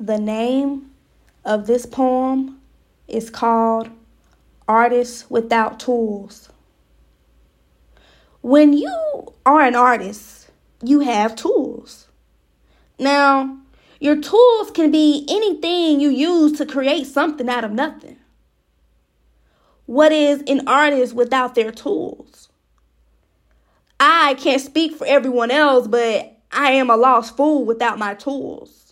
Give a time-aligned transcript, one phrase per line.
[0.00, 0.90] The name
[1.44, 2.60] of this poem
[3.06, 3.90] is called
[4.66, 6.48] Artists Without Tools.
[8.40, 10.50] When you are an artist,
[10.82, 12.08] you have tools.
[12.98, 13.56] Now,
[14.00, 18.16] your tools can be anything you use to create something out of nothing.
[19.86, 22.48] What is an artist without their tools?
[24.00, 28.83] I can't speak for everyone else, but I am a lost fool without my tools.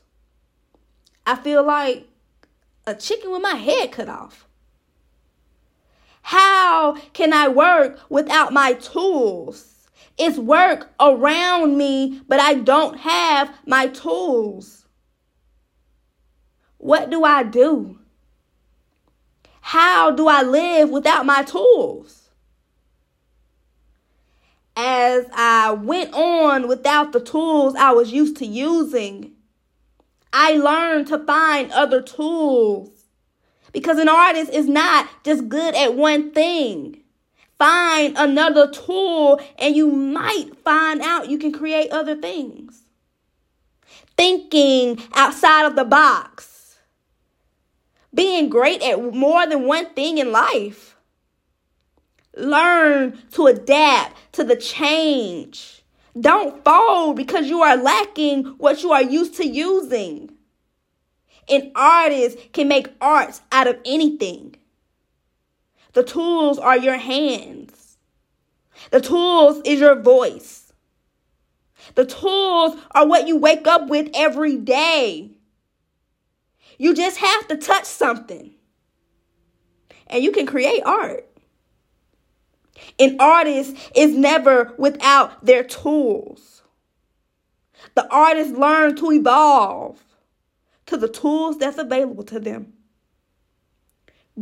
[1.26, 2.08] I feel like
[2.86, 4.46] a chicken with my head cut off.
[6.22, 9.88] How can I work without my tools?
[10.18, 14.86] It's work around me, but I don't have my tools.
[16.78, 17.98] What do I do?
[19.60, 22.30] How do I live without my tools?
[24.74, 29.32] As I went on without the tools I was used to using,
[30.32, 32.90] I learned to find other tools.
[33.72, 37.00] Because an artist is not just good at one thing.
[37.58, 42.82] Find another tool and you might find out you can create other things.
[44.16, 46.52] Thinking outside of the box
[48.14, 50.96] being great at more than one thing in life.
[52.36, 55.81] Learn to adapt to the change.
[56.18, 60.30] Don't fold because you are lacking what you are used to using.
[61.48, 64.56] An artist can make art out of anything.
[65.94, 67.98] The tools are your hands.
[68.90, 70.72] The tools is your voice.
[71.94, 75.30] The tools are what you wake up with every day.
[76.78, 78.54] You just have to touch something.
[80.06, 81.28] And you can create art.
[82.98, 86.62] An artist is never without their tools.
[87.94, 90.02] The artist learn to evolve
[90.86, 92.72] to the tools that's available to them.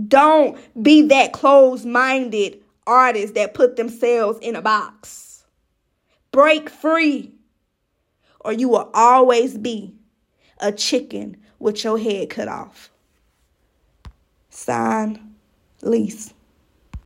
[0.08, 5.44] Don't be that closed minded artist that put themselves in a box.
[6.32, 7.32] Break free,
[8.40, 9.94] or you will always be
[10.58, 12.90] a chicken with your head cut off.
[14.50, 15.34] Sign,
[15.82, 16.32] Lici.